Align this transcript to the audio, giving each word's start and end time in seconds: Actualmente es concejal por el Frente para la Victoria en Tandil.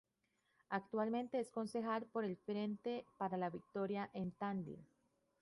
Actualmente 0.69 1.39
es 1.39 1.51
concejal 1.51 2.05
por 2.07 2.25
el 2.25 2.35
Frente 2.35 3.05
para 3.17 3.37
la 3.37 3.51
Victoria 3.51 4.09
en 4.13 4.31
Tandil. 4.31 4.83